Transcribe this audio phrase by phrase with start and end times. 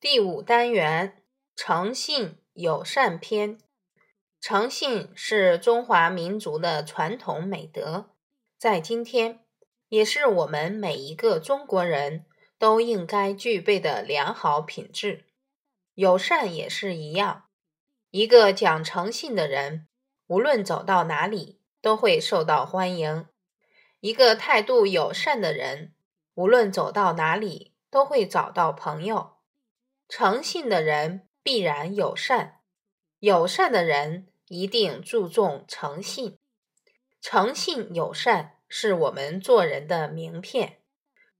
[0.00, 1.22] 第五单元
[1.54, 3.58] 诚信友善篇。
[4.40, 8.08] 诚信是中华民族的传统美德，
[8.56, 9.40] 在今天
[9.90, 12.24] 也是我们每一个中国人
[12.58, 15.26] 都应该具备的良好品质。
[15.92, 17.44] 友善也是一样，
[18.08, 19.86] 一个讲诚信的人，
[20.28, 23.26] 无论走到哪里都会受到欢迎；
[24.00, 25.92] 一个态度友善的人，
[26.32, 29.36] 无论走到哪里都会找到朋友。
[30.12, 32.58] 诚信的人必然友善，
[33.20, 36.36] 友善的人一定注重诚信。
[37.20, 40.80] 诚信友善是我们做人的名片，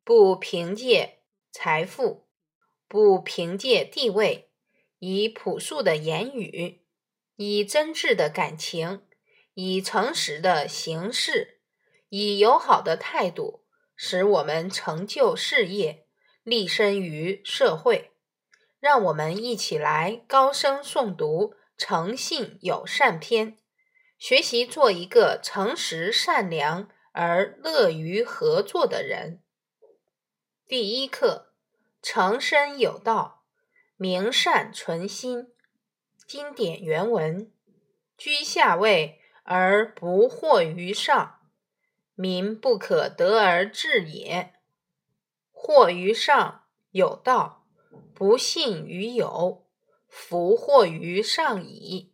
[0.04, 1.18] 不凭借
[1.50, 2.28] 财富，
[2.86, 4.52] 不凭借地位，
[5.00, 6.84] 以朴素的言语，
[7.34, 9.02] 以真挚的感情，
[9.54, 11.60] 以诚实的行事，
[12.08, 13.64] 以友好的态度，
[13.96, 16.06] 使我们成就事业，
[16.44, 18.09] 立身于社会。
[18.80, 23.52] 让我们一起来高声诵读《诚信友善篇》，
[24.18, 29.42] 学习做一个诚实、善良而乐于合作的人。
[30.66, 31.52] 第一课：
[32.00, 33.44] 诚身有道，
[33.96, 35.52] 明善存心。
[36.26, 37.52] 经典原文：
[38.16, 41.40] 居下位而不惑于上，
[42.14, 44.54] 民不可得而治也。
[45.52, 47.59] 惑于上有道。
[48.20, 49.66] 不信于有，
[50.06, 52.12] 福祸于上矣。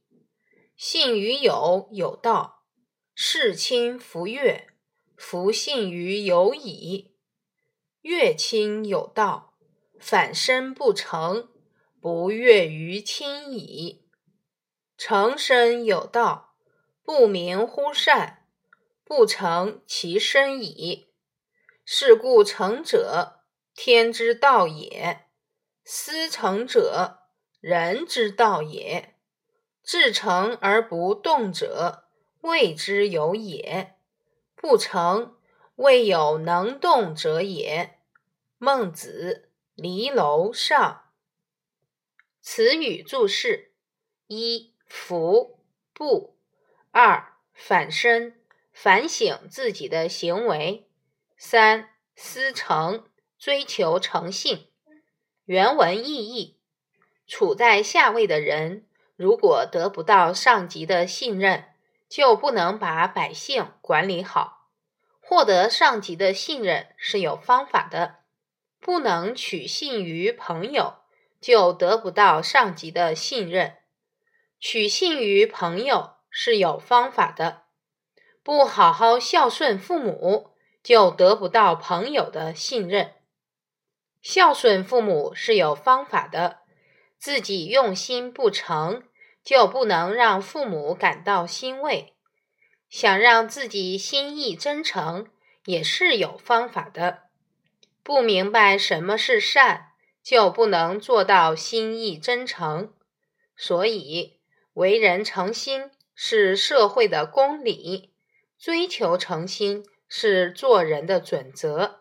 [0.77, 2.63] 信于有，有道；
[3.13, 4.69] 事亲弗悦，
[5.17, 7.17] 弗信于有矣。
[8.03, 9.55] 悦亲有道，
[9.99, 11.49] 反身不成，
[12.01, 14.07] 不悦于亲矣。
[14.97, 16.55] 诚身有道，
[17.03, 18.47] 不明乎善，
[19.05, 21.09] 不成其身矣。
[21.85, 23.41] 是故成者，
[23.75, 25.26] 天之道也。
[25.89, 27.21] 思诚者，
[27.61, 29.15] 人之道也；
[29.85, 32.09] 至诚而不动者，
[32.41, 33.95] 谓之有也。
[34.57, 35.37] 不诚，
[35.77, 38.01] 未有能动者也。
[38.59, 41.13] 孟子·离楼上。
[42.41, 43.71] 词语注释：
[44.27, 45.61] 一、服；
[45.93, 46.35] 不；
[46.91, 48.41] 二、反身，
[48.73, 50.89] 反省自己的行为；
[51.37, 54.73] 三、思诚，追求诚信。
[55.47, 56.59] 原文意义：
[57.29, 58.85] 处在下位的人，
[59.15, 61.67] 如果得不到上级的信任，
[62.09, 64.67] 就不能把百姓管理好。
[65.21, 68.17] 获得上级的信任是有方法的，
[68.81, 70.95] 不能取信于朋友，
[71.41, 73.77] 就得不到上级的信任。
[74.59, 77.63] 取信于朋友是有方法的，
[78.43, 80.51] 不好好孝顺父母，
[80.83, 83.13] 就得不到朋友的信任。
[84.29, 86.59] 孝顺父母是有方法的，
[87.17, 89.05] 自己用心不成
[89.45, 92.13] 就不能让父母感到欣慰。
[92.91, 95.29] 想让自己心意真诚
[95.67, 97.29] 也是有方法的，
[98.03, 99.93] 不明白什么是善，
[100.25, 102.93] 就不能做到心意真诚。
[103.57, 104.41] 所以，
[104.73, 108.13] 为人诚心是社会的公理，
[108.59, 112.01] 追求诚心是做人的准则，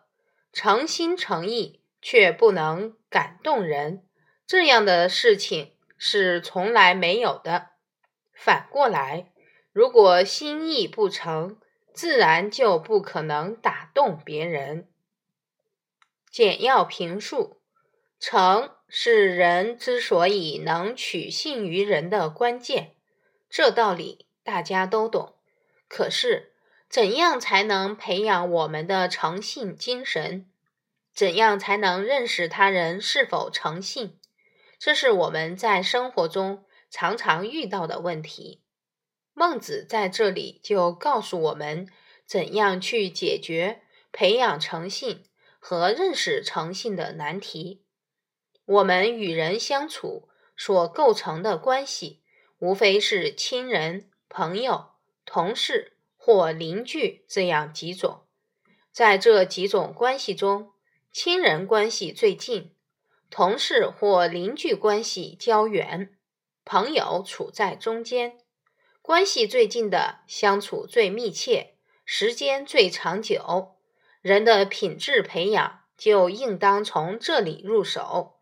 [0.52, 1.82] 诚心诚意。
[2.08, 4.04] 却不能感动人，
[4.46, 7.70] 这样的事情是从来没有的。
[8.32, 9.32] 反过来，
[9.72, 11.58] 如果心意不诚，
[11.96, 14.88] 自然就不可能打动别人。
[16.30, 17.60] 简要评述：
[18.20, 22.92] 诚是人之所以能取信于人的关键，
[23.50, 25.34] 这道理大家都懂。
[25.88, 26.54] 可是，
[26.88, 30.48] 怎样才能培养我们的诚信精神？
[31.16, 34.20] 怎样才能认识他人是否诚信？
[34.78, 38.62] 这是我们在生活中常常遇到的问题。
[39.34, 41.88] 孟子在这里就告诉我们
[42.26, 43.82] 怎样去解决
[44.12, 45.24] 培养诚信
[45.60, 47.86] 和认识诚信的难题。
[48.66, 52.24] 我们与人相处所构成的关系，
[52.60, 54.92] 无非是亲人、朋友、
[55.26, 58.26] 同事或邻居这样几种。
[58.92, 60.72] 在这几种关系中，
[61.18, 62.76] 亲人关系最近，
[63.30, 66.14] 同事或邻居关系较远，
[66.66, 68.38] 朋友处在中间。
[69.02, 73.78] 关系最近的相处最密切，时间最长久。
[74.22, 78.36] 人的品质培养就应当从这里入手。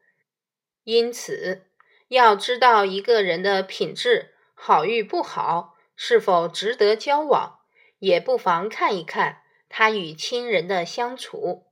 [0.83, 1.67] 因此，
[2.07, 7.59] 要知道一个人的品质好与不好，是否值得交往，
[7.99, 11.67] 也不妨看一看他与亲人的相处。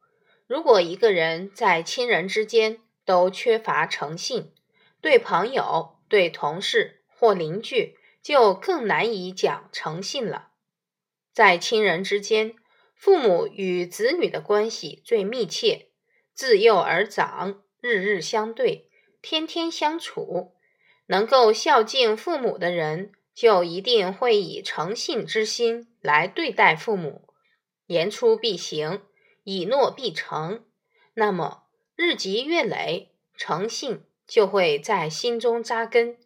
[0.52, 4.52] 如果一个人在亲人之间都缺乏诚信，
[5.00, 10.50] 对朋友、对同事或邻居就更难以讲诚信了。
[11.32, 12.54] 在亲人之间，
[12.94, 15.88] 父母与子女的关系最密切，
[16.34, 18.90] 自幼而长，日日相对，
[19.22, 20.58] 天天相处。
[21.06, 27.30] 能够孝敬父母的人，就一定会以诚信之心来对待父母，
[27.86, 29.02] 言出必行，
[29.44, 30.66] 以诺必成。
[31.14, 31.64] 那么
[31.96, 36.18] 日积月累，诚信就会在心中扎根。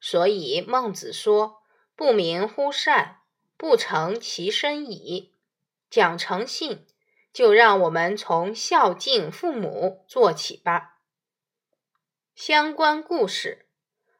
[0.00, 1.62] 所以孟子说
[1.96, 3.20] ：“不明乎善，
[3.56, 5.32] 不成其身矣。”
[5.88, 6.86] 讲诚信，
[7.32, 10.98] 就让我们从孝敬父母做起吧。
[12.34, 13.66] 相关故事。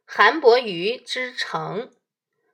[0.06, 1.93] 韩伯瑜之诚。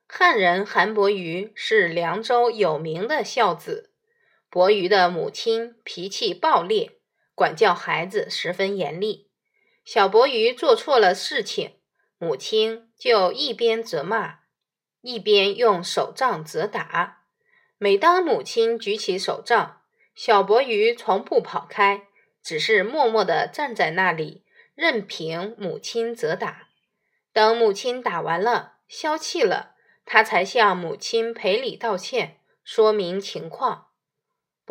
[0.08, 3.91] 汉人韩伯瑜是凉州有名的孝子。
[4.52, 6.98] 伯瑜的母亲脾气暴烈，
[7.34, 9.30] 管教孩子十分严厉。
[9.82, 11.76] 小伯瑜做错了事情，
[12.18, 14.40] 母亲就一边责骂，
[15.00, 17.22] 一边用手杖责打。
[17.78, 19.80] 每当母亲举起手杖，
[20.14, 22.08] 小伯瑜从不跑开，
[22.42, 24.44] 只是默默地站在那里，
[24.74, 26.68] 任凭母亲责打。
[27.32, 33.86] 等母亲打完了，消气了，他才向母亲赔礼道歉，说明情况。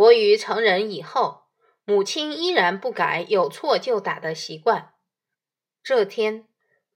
[0.02, 1.44] 伯鱼成人以后，
[1.86, 4.96] 母亲依然不改有错就打的习惯。
[5.84, 6.48] 这天，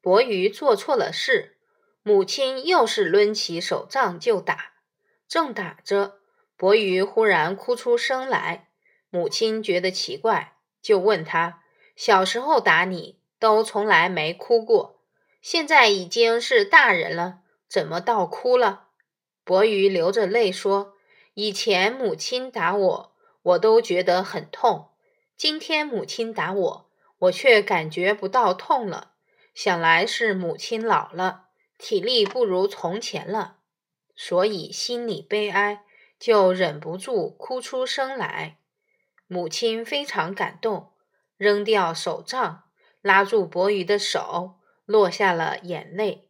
[0.02, 1.60] 伯鱼做错了事，
[2.02, 4.72] 母亲又是抡起手杖就打。
[5.28, 6.16] 正打着，
[6.58, 8.70] 伯鱼忽然哭出声来。
[9.12, 11.62] 母亲觉得奇怪，就问他
[11.96, 15.04] ：“小时候打你，都从来没哭过。”
[15.44, 18.88] 现在已经是大人了，怎么倒哭了？
[19.44, 20.94] 伯鱼流着泪说
[21.36, 24.94] ：“以前母亲打我，我都觉得很痛；
[25.38, 26.90] 今天母亲打我，
[27.20, 29.12] 我却感觉不到痛了。
[29.54, 33.58] 想来是母亲老了，体力不如从前了，
[34.16, 35.84] 所以心里悲哀，
[36.18, 38.58] 就忍不住哭出声来。”
[39.28, 40.94] 母亲非常感动，
[41.38, 42.64] 扔掉手杖，
[43.02, 44.56] 拉住伯鱼的手。
[44.86, 46.25] 落下了眼泪。